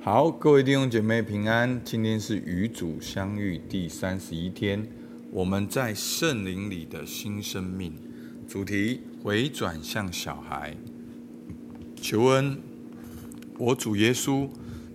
[0.00, 1.80] 好，各位弟兄姐妹平安。
[1.84, 4.86] 今天是与主相遇第三十一天，
[5.32, 7.92] 我们在圣灵里的新生命，
[8.46, 10.76] 主题回转向小孩。
[11.96, 12.58] 求恩，
[13.58, 14.48] 我主耶稣，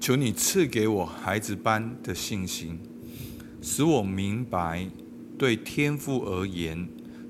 [0.00, 2.80] 求你赐给我孩子般的信心，
[3.62, 4.90] 使我明白，
[5.38, 6.88] 对天父而言，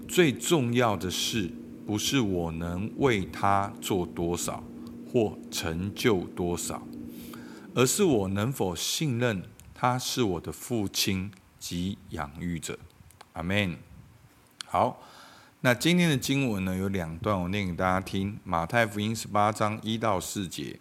[0.09, 1.51] 最重要的事
[1.87, 4.65] 不是我能为他做多少
[5.13, 6.83] 或成就多少。
[7.79, 9.41] 而是我能否信任
[9.73, 11.31] 他是我的父亲
[11.61, 12.77] 及养育者，
[13.35, 13.79] 阿门。
[14.67, 15.01] 好，
[15.61, 18.37] 那今天的经文呢，有两段，我念给大家听。
[18.43, 20.81] 马太福音十八章一到四节，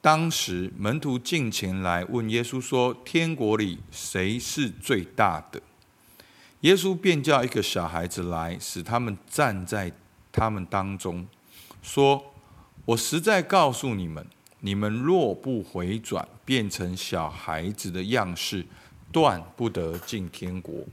[0.00, 5.62] 当时门徒进前来问耶稣说：“天国里谁是最大的？”
[6.62, 9.92] 耶稣便叫一个小孩子来，使他们站在
[10.32, 11.28] 他们当中，
[11.80, 12.34] 说
[12.86, 14.26] ：“我实在告诉你们。”
[14.60, 18.64] 你们若不回转，变成小孩子的样式，
[19.12, 20.84] 断不得进天国。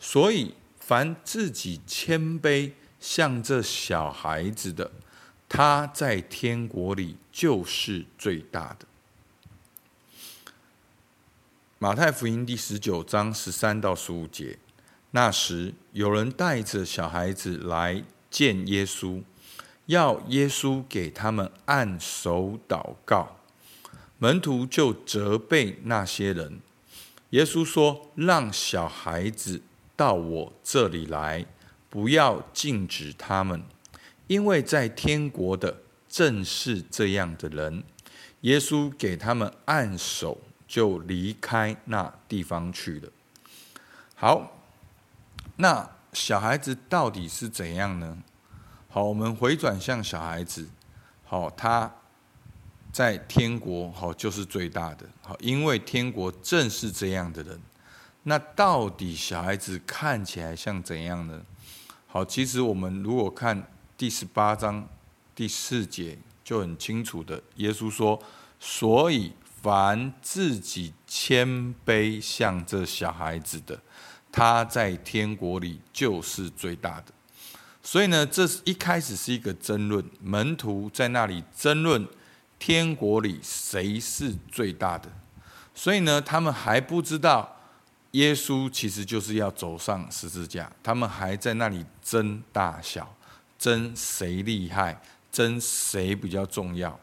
[0.00, 4.90] 所以，凡自己谦卑，像这小孩子的，
[5.48, 8.86] 他在天国里就是最大的。
[11.78, 14.58] 马太福音第十九章十三到十五节，
[15.12, 19.22] 那时有人带着小孩子来见耶稣。
[19.86, 23.36] 要耶稣给他们按手祷告，
[24.18, 26.60] 门徒就责备那些人。
[27.30, 29.62] 耶稣说：“让小孩子
[29.96, 31.46] 到我这里来，
[31.88, 33.62] 不要禁止他们，
[34.26, 37.82] 因为在天国的正是这样的人。”
[38.42, 43.08] 耶稣给他们按手，就离开那地方去了。
[44.14, 44.58] 好，
[45.56, 48.18] 那小孩子到底是怎样呢？
[48.94, 50.68] 好，我们回转向小孩子。
[51.24, 51.90] 好，他
[52.92, 55.06] 在天国，好就是最大的。
[55.22, 57.58] 好，因为天国正是这样的人。
[58.24, 61.40] 那到底小孩子看起来像怎样呢？
[62.06, 63.66] 好，其实我们如果看
[63.96, 64.86] 第十八章
[65.34, 68.22] 第四节，就很清楚的，耶稣说
[68.60, 73.80] ：“所以凡自己谦卑像这小孩子的，
[74.30, 77.06] 他在天国里就是最大的。”
[77.82, 82.06] 所以呢，这是一开始是一个争论，门徒在那里争论
[82.58, 85.08] 天国里谁是最大的。
[85.74, 87.56] 所以呢，他们还不知道
[88.12, 93.12] 耶稣其实就是要走上十字架，他们还在那里争大小，
[93.58, 96.98] 争谁厉害，争谁比较重要。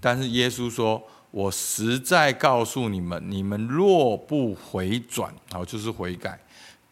[0.00, 6.38] 但是耶稣说：“我实在告诉你们，你们若不回转，好，就是悔改。”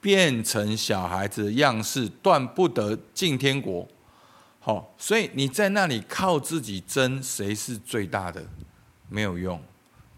[0.00, 3.86] 变成小孩子的样式，断不得进天国。
[4.58, 8.44] 好，所以你在那里靠自己争谁是最大的，
[9.08, 9.62] 没有用。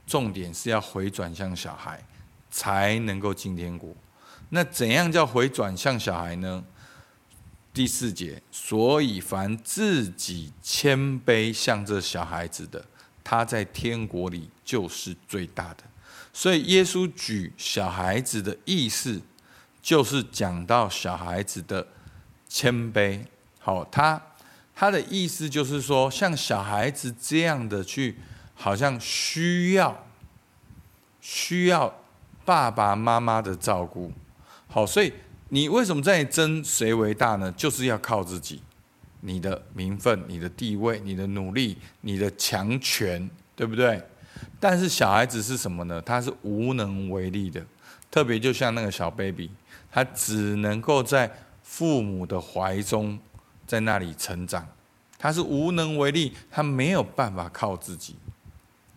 [0.06, 2.04] 重点是要回转向小孩，
[2.50, 3.94] 才能够进天国。
[4.50, 6.62] 那怎样叫回转向小孩呢？
[7.72, 12.84] 第四节，所以凡自己谦卑像这小孩子的，
[13.24, 15.84] 他在天国里就是最大的。
[16.32, 19.20] 所以耶稣举小孩子的意思。
[19.82, 21.84] 就是讲到小孩子的
[22.48, 23.20] 谦卑，
[23.58, 24.22] 好，他
[24.74, 28.16] 他的意思就是说，像小孩子这样的去，
[28.54, 30.06] 好像需要
[31.20, 31.92] 需要
[32.44, 34.12] 爸爸妈妈的照顾，
[34.68, 35.12] 好，所以
[35.48, 37.50] 你为什么在争谁为大呢？
[37.52, 38.62] 就是要靠自己，
[39.20, 44.00] 你的名分、你的地位、你的努力、你的强权，对不对？
[44.60, 46.00] 但是小孩子是什么呢？
[46.02, 47.64] 他是无能为力的，
[48.10, 49.50] 特别就像那个小 baby。
[49.92, 51.30] 他只能够在
[51.62, 53.18] 父母的怀中，
[53.66, 54.66] 在那里成长，
[55.18, 58.16] 他是无能为力，他没有办法靠自己。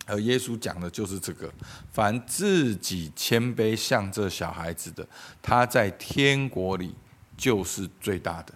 [0.06, 1.52] 而耶稣讲的就是这个：
[1.92, 5.06] 凡自己谦卑像这小孩子的，
[5.42, 6.94] 他在天国里
[7.36, 8.54] 就是最大的。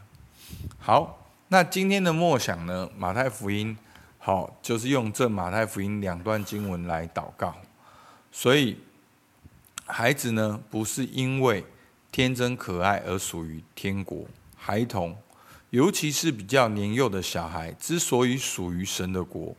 [0.78, 2.88] 好，那今天的默想呢？
[2.96, 3.76] 马太福音，
[4.18, 7.54] 好，就是用这马太福音两段经文来祷告。
[8.30, 8.78] 所以，
[9.86, 11.64] 孩子呢，不是因为
[12.12, 14.24] 天真可爱而属于天国，
[14.56, 15.16] 孩童，
[15.70, 19.56] 尤其是比较年幼的小孩，之所以属于神的国，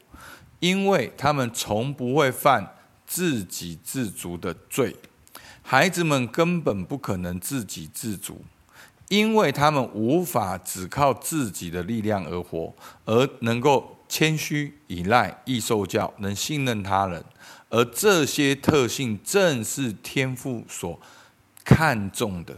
[0.60, 2.76] 因为他们从不会犯
[3.08, 4.96] 自给自足的罪。
[5.62, 8.44] 孩子们根本不可能自给自足，
[9.08, 12.74] 因为他们无法只靠自己的力量而活，
[13.06, 17.24] 而能够谦虚、依赖、易受教、能信任他人，
[17.70, 21.00] 而这些特性正是天父所
[21.64, 22.58] 看重的，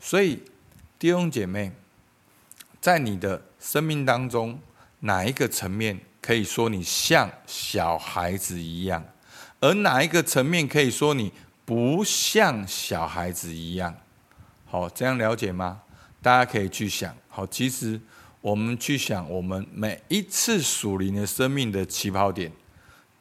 [0.00, 0.42] 所以
[0.98, 1.72] 弟兄姐妹，
[2.80, 4.58] 在你的生命当中，
[5.00, 9.04] 哪一个层面可以说你像小孩子一样，
[9.60, 11.32] 而哪一个层面可以说你
[11.64, 13.94] 不像小孩子一样？
[14.66, 15.82] 好，这样了解吗？
[16.22, 17.14] 大家可以去想。
[17.28, 18.00] 好，其实
[18.40, 22.50] 我们去想，我们每一次属灵的生命的起跑点，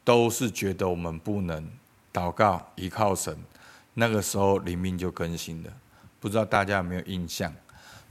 [0.04, 1.70] 都是觉得我们不能
[2.14, 3.38] 祷告依靠神，
[3.96, 5.70] 那个时候灵命就更新了。
[6.20, 7.54] 不知道大家有没有印象？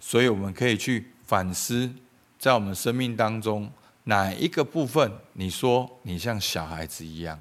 [0.01, 1.91] 所以我们可以去反思，
[2.39, 3.71] 在我们生命当中，
[4.05, 7.39] 哪一个部分你说你像小孩子一样，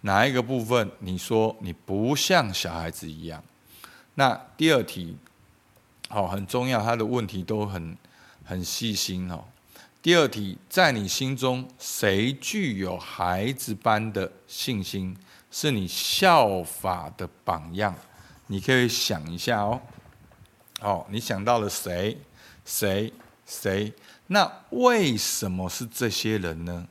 [0.00, 3.42] 哪一个部分你说你不像小孩子一样？
[4.14, 5.16] 那第二题。
[6.10, 6.82] 好，很重要。
[6.82, 7.94] 他的问题都很
[8.42, 9.44] 很细心哦。
[10.00, 15.14] 第二题，在你心中，谁具有孩子般的信心，
[15.50, 17.94] 是你效法的榜样？
[18.46, 19.80] 你可以想一下哦。
[20.80, 22.18] 哦，你想到了谁？
[22.64, 23.12] 谁？
[23.46, 23.92] 谁？
[24.28, 26.86] 那为什么是这些人呢？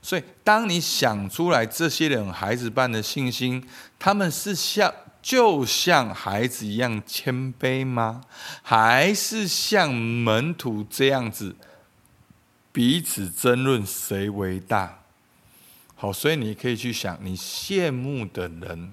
[0.00, 3.66] 所以，当你想出来这些人孩子般的信心，
[3.98, 4.92] 他们是像。
[5.22, 8.22] 就像孩子一样谦卑吗？
[8.60, 11.54] 还是像门徒这样子
[12.72, 15.01] 彼此争论谁为大？
[16.02, 18.92] 好，所以你可以去想，你羡慕的人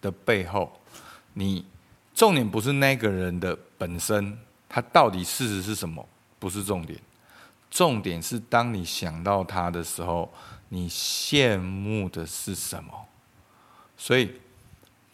[0.00, 0.70] 的背后，
[1.32, 1.66] 你
[2.14, 4.38] 重点不是那个人的本身，
[4.68, 6.08] 他到底事实是什么？
[6.38, 6.96] 不是重点，
[7.68, 10.32] 重点是当你想到他的时候，
[10.68, 12.92] 你羡慕的是什么？
[13.96, 14.30] 所以。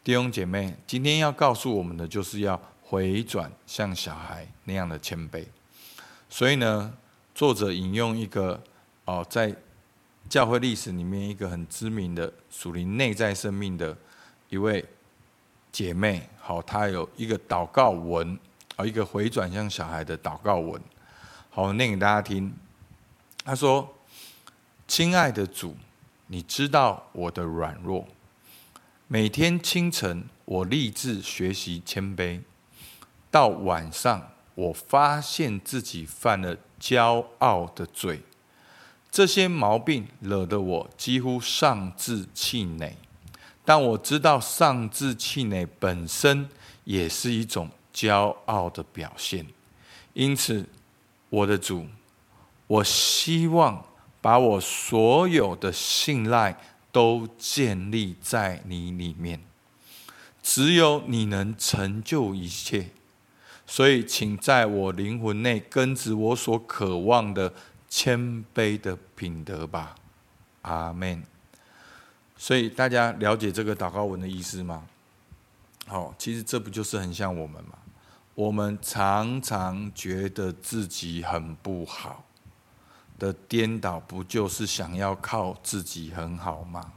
[0.04, 5.46] 弟兄姐妹，今天要告诉我们的，就是要回转像小孩那样的谦卑。
[6.28, 6.92] 所以呢，
[7.34, 8.60] 作者引用一个
[9.06, 9.56] 哦，在
[10.32, 13.94] 教会历史里面一个很知名的属灵内在生命的
[14.49, 14.82] 一位
[15.70, 18.38] 姐妹，好，她有一个祷告文，
[18.76, 20.81] 啊，一个回转像小孩的祷告文，
[21.50, 22.50] 好，念给大家听。
[23.44, 23.94] 她说
[24.88, 25.76] ：“亲爱的主，
[26.29, 28.08] 你知道我的软弱。”
[29.08, 32.40] 每天清晨，我立志学习谦卑；
[33.31, 38.23] 到晚上，我发现自己犯了骄傲的罪。
[39.12, 42.96] 这些毛病惹得我几乎丧志气馁。
[43.64, 46.48] 但我知道，丧志气馁本身
[46.82, 49.46] 也是一种骄傲的表现。
[50.14, 50.66] 因此，
[51.28, 51.86] 我的主，
[52.66, 53.84] 我希望
[54.20, 56.58] 把我所有的信赖。
[56.92, 59.40] 都建立在你里面，
[60.42, 62.90] 只有你能成就一切，
[63.66, 67.54] 所以请在我灵魂内根植我所渴望的
[67.94, 69.94] 谦卑的品德吧，
[70.62, 71.22] 阿门。
[72.38, 74.86] 所以大家了解这个祷告文的意思吗？
[75.86, 77.76] 好，其实这不就是很像我们吗？
[78.34, 82.24] 我们常常觉得自己很不好。
[83.18, 86.94] 的颠倒不就是想要靠自己很好吗？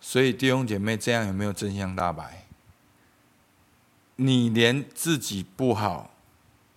[0.00, 2.46] 所以弟兄姐妹，这样有没有真相大白？
[4.14, 6.14] 你连自己不好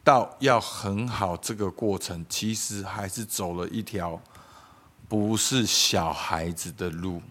[0.03, 4.21] 到要很好这个过程，其实还是走了一条
[5.07, 7.21] 不是小孩子的路，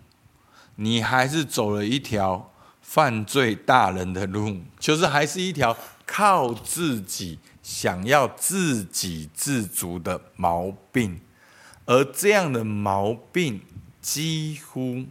[0.76, 5.76] 你还是走了一条犯罪大人的路，就是还是一条
[6.06, 7.38] 靠自己。
[7.62, 11.20] 想要自给自足的毛病，
[11.84, 13.61] 而这样的毛病
[14.00, 15.05] 几乎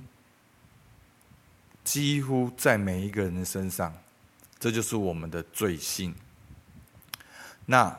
[1.83, 3.93] 几乎在每一个人的身上，
[4.59, 6.13] 这就是我们的罪性。
[7.69, 7.95] 那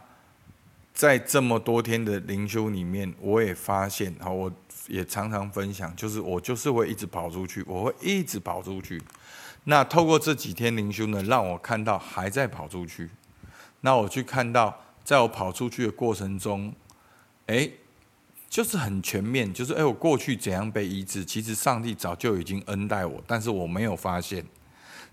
[0.93, 4.53] 在这么多天的灵修里面，我也发现，好，我
[4.89, 9.01] 也常常分享，就是我就是会一直跑出去，我会一直跑出去。
[9.65, 13.09] 那透过这几天灵修呢，让我看到还在跑出去。
[13.83, 16.75] 那我去看到，在我跑出去的过程中，
[17.47, 17.71] 哎，
[18.49, 24.45] 就是很全面，就是哎，我过去怎样被医治，其实上帝早就已经恩待我，但是我没有发现。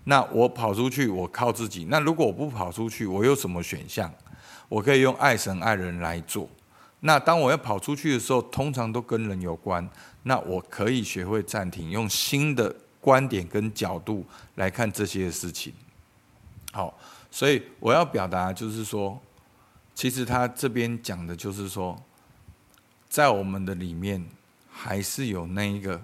[0.04, 1.86] 那我跑出去，我靠自己。
[1.88, 4.12] 那如果我不跑出去，我有什么选项？
[4.68, 6.48] 我可以用爱神爱人来做。
[7.00, 9.88] 那当我要跑出去的时候，通常都跟人有关。
[10.22, 14.24] 那我可以学会暂停，用新的观点跟角度
[14.56, 15.72] 来看这些事情。
[16.72, 16.98] 好。
[17.30, 19.20] 所以我要表达就是说，
[19.94, 22.02] 其实他这边讲的就是说，
[23.06, 24.26] 在我们的里面
[24.70, 26.00] 还是有那一个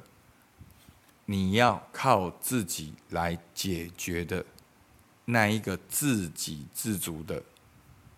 [1.25, 4.45] 你要靠自己来解决的
[5.25, 7.43] 那一个自给自足的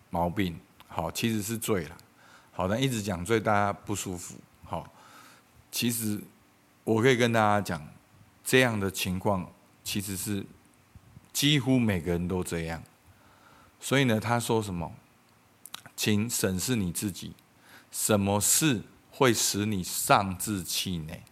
[0.09, 0.59] 毛病。
[0.87, 1.97] 好，其实是罪了。
[2.51, 4.35] 好，但一直讲罪，大家不舒服。
[4.63, 4.91] 好，
[5.71, 6.19] 其实
[6.83, 7.87] 我可以跟大家讲，
[8.43, 9.51] 这样的情况
[9.83, 10.45] 其实是
[11.31, 12.83] 几乎每个人都这样。
[13.79, 14.91] 所以呢，他说什么？
[15.95, 17.33] 请审视你自己，
[17.91, 21.23] 什么事会使你丧志气馁。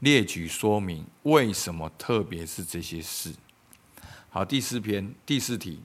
[0.00, 3.32] 列举说明为什么，特别是这些事。
[4.30, 5.80] 好，第四篇第四题，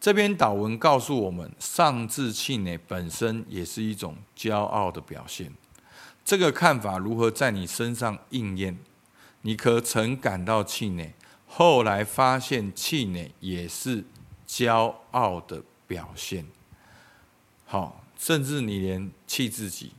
[0.00, 5.52] 这篇祷文告诉我们，上志气馁本身也是一种骄傲的表现。
[6.24, 8.78] 这个看法如何在你身上应验？
[9.42, 11.12] 你可曾感到气馁？
[11.46, 14.04] 后来发现气馁也是
[14.46, 16.46] 骄傲的表现。
[17.66, 19.92] 好，甚至你连气自己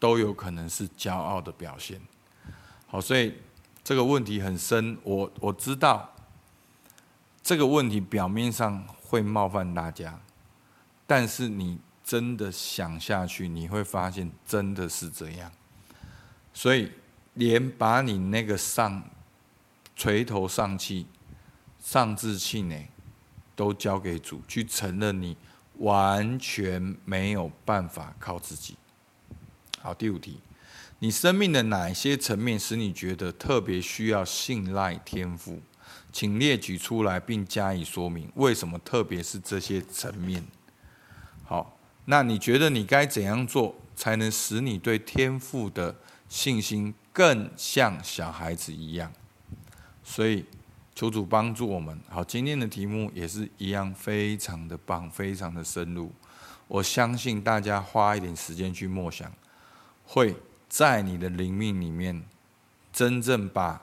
[0.00, 2.00] 都有可能是骄傲的表现。
[2.88, 3.34] 好，所以
[3.84, 4.98] 这个问题很深。
[5.04, 6.12] 我我知道
[7.42, 10.20] 这个问题表面上会冒犯大家，
[11.06, 15.50] 但是你真的想下去，你会发现真的是这样。
[16.52, 16.92] 所以，
[17.32, 19.02] 连把你那个上、
[19.96, 21.06] 垂头丧气、
[21.78, 22.88] 丧志气馁，
[23.56, 25.34] 都交给主去承认，你
[25.78, 28.76] 完全没有办法靠自己。
[29.80, 30.42] 好，第五题，
[30.98, 35.62] 你生命的哪些层面使你觉得特别需要信赖天赋？
[36.12, 38.30] 请列举出来并加以说明。
[38.34, 40.44] 为什么特别是这些层面？
[41.44, 45.94] 好，那你觉得你该怎样做，才能使你对天赋的
[46.28, 49.12] 信心更像小孩子一样，
[50.02, 50.44] 所以
[50.94, 51.98] 求主帮助我们。
[52.08, 56.12] 好，今天的题目也是一样，非常的棒，非常的深入。
[56.66, 59.32] 我相信大家花一点时间去默想，
[60.04, 60.36] 会
[60.68, 62.22] 在你的灵命里面，
[62.92, 63.82] 真正把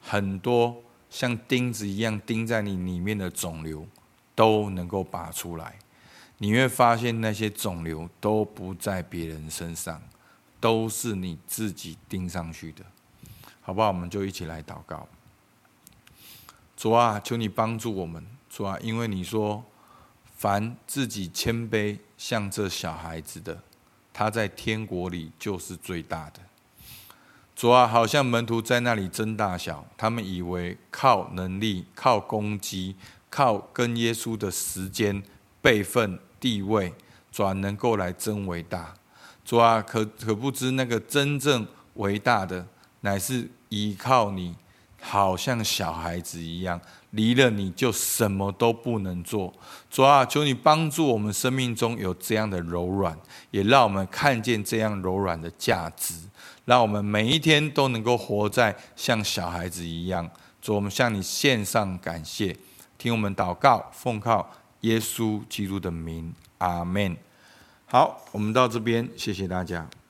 [0.00, 3.86] 很多像钉子一样钉在你里面的肿瘤
[4.34, 5.78] 都能够拔出来。
[6.38, 10.02] 你会发现那些肿瘤都不在别人身上。
[10.62, 12.84] 都是你自己钉上去的，
[13.62, 13.88] 好不好？
[13.88, 15.08] 我们就一起来祷告。
[16.76, 18.24] 主啊，求你帮助我们。
[18.48, 19.64] 主啊，因为你说，
[20.36, 23.60] 凡自己谦卑像这小孩子的，
[24.12, 26.38] 他在天国里就是最大的。
[27.54, 32.96] 主啊，好像门徒在那里争大小，他们以为靠能力、靠攻击、
[33.30, 35.22] 靠跟耶稣的时间、
[35.60, 36.94] 辈分、地位，
[37.30, 38.94] 转能够来争伟大。
[39.44, 42.66] 主啊，可可不知那个真正伟大的，
[43.02, 44.56] 乃是依靠你，
[45.02, 46.80] 好像小孩子一样，
[47.10, 49.52] 离了你就什么都不能做。
[49.90, 53.18] 主啊，求你帮助我们生命中有这样的柔软，
[53.50, 56.14] 也让我们看见这样柔软的价值，
[56.64, 60.30] 让我们每一天都能够活在像小孩子一样。
[60.62, 62.56] 主，我们向你献上感谢，
[62.96, 64.48] 听我们祷告，奉靠
[64.82, 67.16] 耶稣基督的名，阿门。
[67.86, 70.01] 好，我们到这边，谢谢大家。